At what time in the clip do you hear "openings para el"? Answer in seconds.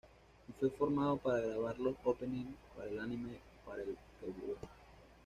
2.03-2.99